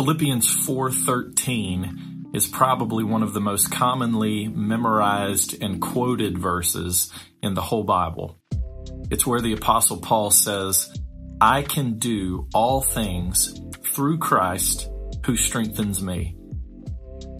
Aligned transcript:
Philippians 0.00 0.46
4:13 0.64 2.30
is 2.32 2.46
probably 2.46 3.04
one 3.04 3.22
of 3.22 3.34
the 3.34 3.40
most 3.40 3.70
commonly 3.70 4.48
memorized 4.48 5.62
and 5.62 5.78
quoted 5.78 6.38
verses 6.38 7.12
in 7.42 7.52
the 7.52 7.60
whole 7.60 7.84
Bible. 7.84 8.38
It's 9.10 9.26
where 9.26 9.42
the 9.42 9.52
apostle 9.52 9.98
Paul 9.98 10.30
says, 10.30 10.90
"I 11.38 11.60
can 11.60 11.98
do 11.98 12.48
all 12.54 12.80
things 12.80 13.60
through 13.92 14.16
Christ 14.16 14.88
who 15.26 15.36
strengthens 15.36 16.02
me." 16.02 16.34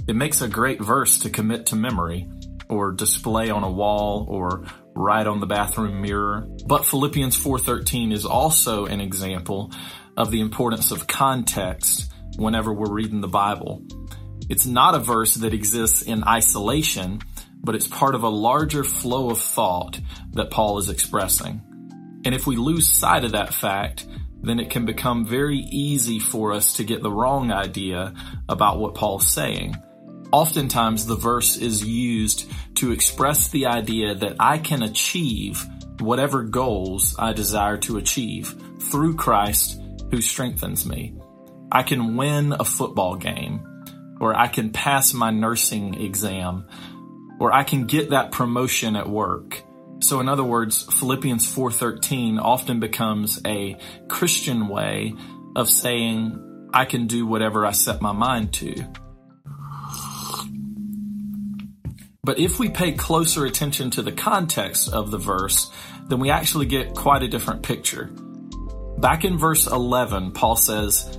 It 0.06 0.14
makes 0.14 0.42
a 0.42 0.46
great 0.46 0.82
verse 0.82 1.20
to 1.20 1.30
commit 1.30 1.64
to 1.68 1.76
memory 1.76 2.28
or 2.68 2.92
display 2.92 3.48
on 3.48 3.64
a 3.64 3.72
wall 3.72 4.26
or 4.28 4.66
write 4.94 5.26
on 5.26 5.40
the 5.40 5.46
bathroom 5.46 6.02
mirror. 6.02 6.46
But 6.66 6.84
Philippians 6.84 7.36
4:13 7.36 8.12
is 8.12 8.26
also 8.26 8.84
an 8.84 9.00
example 9.00 9.72
of 10.14 10.30
the 10.30 10.42
importance 10.42 10.90
of 10.90 11.06
context 11.06 12.08
whenever 12.40 12.72
we're 12.72 12.92
reading 12.92 13.20
the 13.20 13.28
Bible. 13.28 13.82
It's 14.48 14.66
not 14.66 14.94
a 14.94 14.98
verse 14.98 15.34
that 15.36 15.52
exists 15.52 16.02
in 16.02 16.24
isolation, 16.24 17.20
but 17.62 17.74
it's 17.74 17.86
part 17.86 18.14
of 18.14 18.22
a 18.22 18.28
larger 18.28 18.82
flow 18.82 19.30
of 19.30 19.40
thought 19.40 20.00
that 20.32 20.50
Paul 20.50 20.78
is 20.78 20.88
expressing. 20.88 21.60
And 22.24 22.34
if 22.34 22.46
we 22.46 22.56
lose 22.56 22.90
sight 22.90 23.24
of 23.24 23.32
that 23.32 23.52
fact, 23.52 24.06
then 24.42 24.58
it 24.58 24.70
can 24.70 24.86
become 24.86 25.26
very 25.26 25.58
easy 25.58 26.18
for 26.18 26.52
us 26.52 26.74
to 26.74 26.84
get 26.84 27.02
the 27.02 27.12
wrong 27.12 27.52
idea 27.52 28.14
about 28.48 28.78
what 28.78 28.94
Paul's 28.94 29.30
saying. 29.30 29.76
Oftentimes 30.32 31.04
the 31.04 31.16
verse 31.16 31.58
is 31.58 31.84
used 31.84 32.50
to 32.76 32.92
express 32.92 33.48
the 33.48 33.66
idea 33.66 34.14
that 34.14 34.36
I 34.40 34.58
can 34.58 34.82
achieve 34.82 35.62
whatever 35.98 36.42
goals 36.42 37.14
I 37.18 37.34
desire 37.34 37.76
to 37.78 37.98
achieve 37.98 38.54
through 38.90 39.16
Christ 39.16 39.78
who 40.10 40.22
strengthens 40.22 40.86
me. 40.86 41.14
I 41.72 41.82
can 41.82 42.16
win 42.16 42.52
a 42.52 42.64
football 42.64 43.16
game, 43.16 43.66
or 44.20 44.34
I 44.34 44.48
can 44.48 44.70
pass 44.70 45.14
my 45.14 45.30
nursing 45.30 45.94
exam, 45.94 46.66
or 47.38 47.52
I 47.52 47.64
can 47.64 47.86
get 47.86 48.10
that 48.10 48.32
promotion 48.32 48.96
at 48.96 49.08
work. 49.08 49.62
So 50.00 50.20
in 50.20 50.28
other 50.28 50.44
words, 50.44 50.82
Philippians 50.98 51.46
4:13 51.46 52.38
often 52.38 52.80
becomes 52.80 53.40
a 53.46 53.76
Christian 54.08 54.68
way 54.68 55.14
of 55.54 55.68
saying 55.68 56.68
I 56.72 56.84
can 56.84 57.06
do 57.06 57.26
whatever 57.26 57.66
I 57.66 57.72
set 57.72 58.00
my 58.00 58.12
mind 58.12 58.52
to. 58.54 58.74
But 62.22 62.38
if 62.38 62.58
we 62.58 62.68
pay 62.68 62.92
closer 62.92 63.44
attention 63.46 63.90
to 63.92 64.02
the 64.02 64.12
context 64.12 64.92
of 64.92 65.10
the 65.10 65.18
verse, 65.18 65.70
then 66.08 66.20
we 66.20 66.30
actually 66.30 66.66
get 66.66 66.94
quite 66.94 67.22
a 67.22 67.28
different 67.28 67.62
picture. 67.62 68.10
Back 68.98 69.24
in 69.24 69.38
verse 69.38 69.66
11, 69.66 70.32
Paul 70.32 70.56
says, 70.56 71.18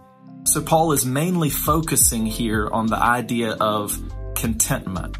So 0.43 0.61
Paul 0.61 0.91
is 0.91 1.05
mainly 1.05 1.49
focusing 1.49 2.25
here 2.25 2.67
on 2.67 2.87
the 2.87 2.97
idea 2.97 3.51
of 3.53 3.97
contentment. 4.35 5.17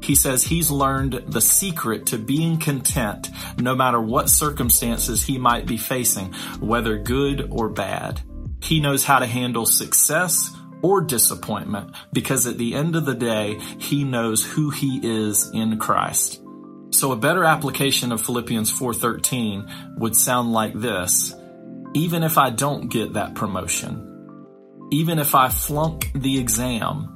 He 0.00 0.14
says 0.14 0.44
he's 0.44 0.70
learned 0.70 1.24
the 1.26 1.40
secret 1.40 2.06
to 2.06 2.18
being 2.18 2.58
content 2.58 3.30
no 3.58 3.74
matter 3.74 4.00
what 4.00 4.30
circumstances 4.30 5.24
he 5.24 5.38
might 5.38 5.66
be 5.66 5.76
facing, 5.76 6.32
whether 6.60 6.98
good 6.98 7.48
or 7.50 7.68
bad. 7.68 8.20
He 8.62 8.80
knows 8.80 9.04
how 9.04 9.18
to 9.18 9.26
handle 9.26 9.66
success 9.66 10.54
or 10.82 11.00
disappointment 11.00 11.94
because 12.12 12.46
at 12.46 12.58
the 12.58 12.74
end 12.74 12.94
of 12.94 13.06
the 13.06 13.14
day, 13.14 13.58
he 13.78 14.04
knows 14.04 14.44
who 14.44 14.70
he 14.70 15.00
is 15.02 15.50
in 15.52 15.78
Christ. 15.78 16.40
So 16.90 17.12
a 17.12 17.16
better 17.16 17.44
application 17.44 18.12
of 18.12 18.20
Philippians 18.20 18.70
4:13 18.70 19.98
would 19.98 20.16
sound 20.16 20.52
like 20.52 20.74
this. 20.74 21.34
Even 21.94 22.22
if 22.22 22.38
I 22.38 22.50
don't 22.50 22.88
get 22.88 23.14
that 23.14 23.34
promotion, 23.34 24.07
even 24.90 25.18
if 25.18 25.34
I 25.34 25.48
flunk 25.48 26.10
the 26.14 26.38
exam, 26.38 27.14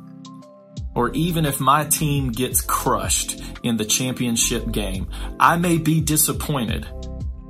or 0.94 1.10
even 1.12 1.46
if 1.46 1.60
my 1.60 1.84
team 1.84 2.30
gets 2.30 2.60
crushed 2.60 3.42
in 3.62 3.76
the 3.76 3.84
championship 3.84 4.70
game, 4.70 5.08
I 5.40 5.56
may 5.56 5.78
be 5.78 6.00
disappointed, 6.00 6.86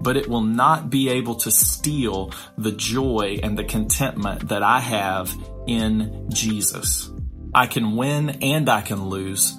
but 0.00 0.16
it 0.16 0.28
will 0.28 0.42
not 0.42 0.90
be 0.90 1.08
able 1.08 1.36
to 1.36 1.50
steal 1.50 2.32
the 2.56 2.72
joy 2.72 3.40
and 3.42 3.58
the 3.58 3.64
contentment 3.64 4.48
that 4.48 4.62
I 4.62 4.78
have 4.78 5.34
in 5.66 6.28
Jesus. 6.30 7.10
I 7.54 7.66
can 7.66 7.96
win 7.96 8.30
and 8.42 8.68
I 8.68 8.80
can 8.80 9.08
lose. 9.08 9.54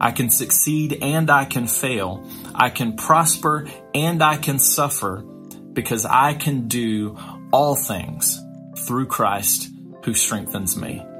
I 0.00 0.12
can 0.12 0.30
succeed 0.30 0.98
and 1.02 1.30
I 1.30 1.44
can 1.44 1.66
fail. 1.66 2.28
I 2.54 2.70
can 2.70 2.96
prosper 2.96 3.66
and 3.94 4.22
I 4.22 4.36
can 4.36 4.58
suffer 4.58 5.24
because 5.72 6.06
I 6.06 6.34
can 6.34 6.68
do 6.68 7.18
all 7.52 7.74
things 7.74 8.40
through 8.86 9.06
Christ 9.06 9.73
who 10.04 10.12
strengthens 10.12 10.76
me. 10.76 11.13